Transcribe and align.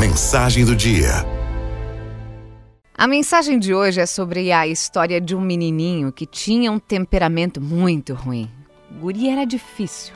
Mensagem 0.00 0.64
do 0.64 0.74
dia. 0.74 1.10
A 2.96 3.06
mensagem 3.06 3.58
de 3.58 3.74
hoje 3.74 4.00
é 4.00 4.06
sobre 4.06 4.50
a 4.50 4.66
história 4.66 5.20
de 5.20 5.36
um 5.36 5.42
menininho 5.42 6.10
que 6.10 6.24
tinha 6.24 6.72
um 6.72 6.78
temperamento 6.78 7.60
muito 7.60 8.14
ruim. 8.14 8.50
Guri 8.98 9.28
era 9.28 9.44
difícil. 9.44 10.14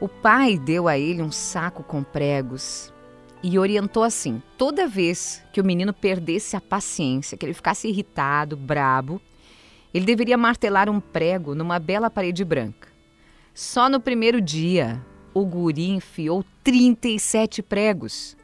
O 0.00 0.08
pai 0.08 0.56
deu 0.56 0.88
a 0.88 0.96
ele 0.96 1.20
um 1.20 1.30
saco 1.30 1.82
com 1.82 2.02
pregos 2.02 2.90
e 3.42 3.58
orientou 3.58 4.02
assim: 4.02 4.42
toda 4.56 4.88
vez 4.88 5.42
que 5.52 5.60
o 5.60 5.64
menino 5.64 5.92
perdesse 5.92 6.56
a 6.56 6.62
paciência, 6.62 7.36
que 7.36 7.44
ele 7.44 7.52
ficasse 7.52 7.88
irritado, 7.88 8.56
brabo, 8.56 9.20
ele 9.92 10.06
deveria 10.06 10.38
martelar 10.38 10.88
um 10.88 10.98
prego 10.98 11.54
numa 11.54 11.78
bela 11.78 12.08
parede 12.08 12.42
branca. 12.42 12.88
Só 13.52 13.86
no 13.86 14.00
primeiro 14.00 14.40
dia, 14.40 15.04
o 15.34 15.44
guri 15.44 15.90
enfiou 15.90 16.44
37 16.62 17.62
pregos. 17.62 18.36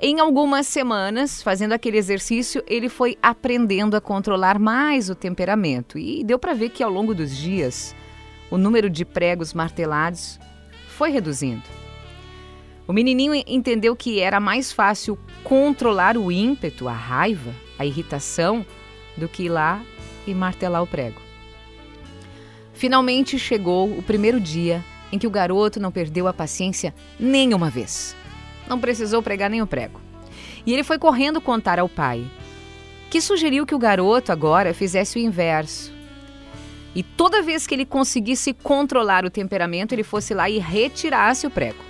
Em 0.00 0.20
algumas 0.20 0.66
semanas, 0.66 1.42
fazendo 1.42 1.72
aquele 1.72 1.98
exercício, 1.98 2.62
ele 2.66 2.88
foi 2.88 3.16
aprendendo 3.22 3.96
a 3.96 4.00
controlar 4.00 4.58
mais 4.58 5.10
o 5.10 5.14
temperamento 5.14 5.98
e 5.98 6.22
deu 6.24 6.38
para 6.38 6.54
ver 6.54 6.70
que 6.70 6.82
ao 6.82 6.90
longo 6.90 7.14
dos 7.14 7.36
dias 7.36 7.94
o 8.50 8.56
número 8.56 8.88
de 8.88 9.04
pregos 9.04 9.54
martelados 9.54 10.38
foi 10.88 11.10
reduzindo. 11.10 11.62
O 12.86 12.92
menininho 12.92 13.34
entendeu 13.46 13.96
que 13.96 14.20
era 14.20 14.38
mais 14.38 14.70
fácil 14.70 15.18
controlar 15.42 16.16
o 16.18 16.30
ímpeto, 16.30 16.86
a 16.86 16.92
raiva, 16.92 17.54
a 17.78 17.86
irritação, 17.86 18.64
do 19.16 19.28
que 19.28 19.44
ir 19.44 19.48
lá 19.48 19.82
e 20.26 20.34
martelar 20.34 20.82
o 20.82 20.86
prego. 20.86 21.20
Finalmente 22.74 23.38
chegou 23.38 23.88
o 23.88 24.02
primeiro 24.02 24.40
dia 24.40 24.84
em 25.14 25.18
que 25.18 25.28
o 25.28 25.30
garoto 25.30 25.78
não 25.78 25.92
perdeu 25.92 26.26
a 26.26 26.32
paciência 26.32 26.92
nenhuma 27.20 27.70
vez. 27.70 28.16
Não 28.68 28.80
precisou 28.80 29.22
pregar 29.22 29.48
nem 29.48 29.62
o 29.62 29.66
prego. 29.66 30.00
E 30.66 30.72
ele 30.72 30.82
foi 30.82 30.98
correndo 30.98 31.40
contar 31.40 31.78
ao 31.78 31.88
pai, 31.88 32.28
que 33.08 33.20
sugeriu 33.20 33.64
que 33.64 33.76
o 33.76 33.78
garoto 33.78 34.32
agora 34.32 34.74
fizesse 34.74 35.16
o 35.16 35.22
inverso. 35.22 35.92
E 36.96 37.04
toda 37.04 37.42
vez 37.42 37.64
que 37.64 37.76
ele 37.76 37.86
conseguisse 37.86 38.52
controlar 38.52 39.24
o 39.24 39.30
temperamento, 39.30 39.92
ele 39.92 40.02
fosse 40.02 40.34
lá 40.34 40.50
e 40.50 40.58
retirasse 40.58 41.46
o 41.46 41.50
prego. 41.50 41.84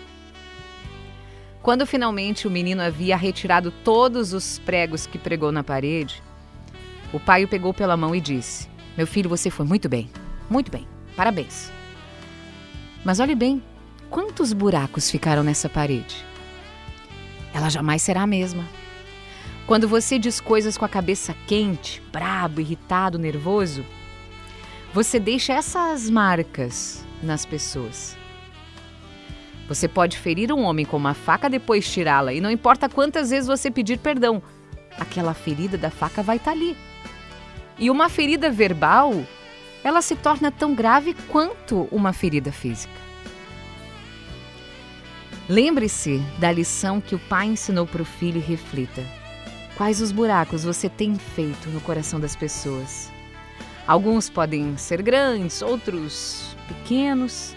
Quando 1.62 1.86
finalmente 1.86 2.46
o 2.46 2.50
menino 2.50 2.82
havia 2.82 3.16
retirado 3.16 3.70
todos 3.82 4.34
os 4.34 4.58
pregos 4.58 5.06
que 5.06 5.16
pregou 5.16 5.50
na 5.50 5.64
parede, 5.64 6.22
o 7.10 7.18
pai 7.18 7.42
o 7.42 7.48
pegou 7.48 7.72
pela 7.72 7.96
mão 7.96 8.14
e 8.14 8.20
disse: 8.20 8.68
Meu 8.98 9.06
filho, 9.06 9.30
você 9.30 9.48
foi 9.48 9.64
muito 9.64 9.88
bem, 9.88 10.10
muito 10.50 10.70
bem, 10.70 10.86
parabéns. 11.16 11.72
Mas 13.04 13.20
olhe 13.20 13.34
bem, 13.34 13.62
quantos 14.08 14.52
buracos 14.54 15.10
ficaram 15.10 15.42
nessa 15.42 15.68
parede? 15.68 16.24
Ela 17.52 17.68
jamais 17.68 18.00
será 18.00 18.22
a 18.22 18.26
mesma. 18.26 18.64
Quando 19.66 19.86
você 19.86 20.18
diz 20.18 20.40
coisas 20.40 20.78
com 20.78 20.86
a 20.86 20.88
cabeça 20.88 21.34
quente, 21.46 22.02
brabo, 22.10 22.60
irritado, 22.60 23.18
nervoso, 23.18 23.84
você 24.92 25.20
deixa 25.20 25.52
essas 25.52 26.08
marcas 26.08 27.04
nas 27.22 27.44
pessoas. 27.44 28.16
Você 29.68 29.86
pode 29.86 30.18
ferir 30.18 30.52
um 30.52 30.62
homem 30.62 30.86
com 30.86 30.96
uma 30.96 31.14
faca 31.14 31.48
depois 31.48 31.90
tirá-la, 31.90 32.32
e 32.32 32.40
não 32.40 32.50
importa 32.50 32.88
quantas 32.88 33.30
vezes 33.30 33.46
você 33.46 33.70
pedir 33.70 33.98
perdão, 33.98 34.42
aquela 34.98 35.34
ferida 35.34 35.76
da 35.76 35.90
faca 35.90 36.22
vai 36.22 36.36
estar 36.36 36.52
tá 36.52 36.56
ali. 36.56 36.76
E 37.78 37.90
uma 37.90 38.08
ferida 38.08 38.50
verbal 38.50 39.12
ela 39.84 40.00
se 40.00 40.16
torna 40.16 40.50
tão 40.50 40.74
grave 40.74 41.14
quanto 41.28 41.86
uma 41.92 42.14
ferida 42.14 42.50
física. 42.50 43.04
Lembre-se 45.46 46.22
da 46.38 46.50
lição 46.50 47.02
que 47.02 47.14
o 47.14 47.18
pai 47.18 47.48
ensinou 47.48 47.86
para 47.86 48.00
o 48.00 48.06
filho 48.06 48.38
e 48.38 48.40
reflita. 48.40 49.04
Quais 49.76 50.00
os 50.00 50.10
buracos 50.10 50.64
você 50.64 50.88
tem 50.88 51.14
feito 51.16 51.68
no 51.68 51.82
coração 51.82 52.18
das 52.18 52.34
pessoas? 52.34 53.12
Alguns 53.86 54.30
podem 54.30 54.74
ser 54.78 55.02
grandes, 55.02 55.60
outros 55.60 56.56
pequenos. 56.66 57.54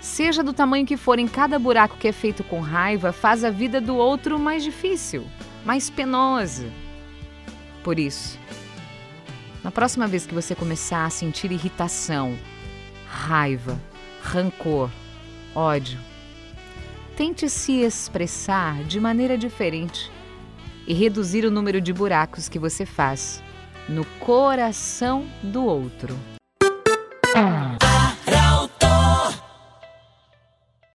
Seja 0.00 0.42
do 0.42 0.52
tamanho 0.52 0.84
que 0.84 0.96
forem, 0.96 1.28
cada 1.28 1.58
buraco 1.60 1.96
que 1.96 2.08
é 2.08 2.12
feito 2.12 2.42
com 2.42 2.58
raiva 2.58 3.12
faz 3.12 3.44
a 3.44 3.50
vida 3.50 3.80
do 3.80 3.94
outro 3.94 4.36
mais 4.36 4.64
difícil, 4.64 5.24
mais 5.64 5.88
penosa. 5.88 6.66
Por 7.84 8.00
isso, 8.00 8.36
na 9.62 9.70
próxima 9.70 10.06
vez 10.06 10.26
que 10.26 10.34
você 10.34 10.54
começar 10.54 11.04
a 11.04 11.10
sentir 11.10 11.52
irritação, 11.52 12.36
raiva, 13.06 13.78
rancor, 14.22 14.90
ódio, 15.54 15.98
tente 17.16 17.48
se 17.48 17.80
expressar 17.80 18.82
de 18.84 18.98
maneira 18.98 19.36
diferente 19.36 20.10
e 20.86 20.94
reduzir 20.94 21.44
o 21.44 21.50
número 21.50 21.80
de 21.80 21.92
buracos 21.92 22.48
que 22.48 22.58
você 22.58 22.86
faz 22.86 23.42
no 23.88 24.04
coração 24.18 25.26
do 25.42 25.64
outro. 25.64 26.16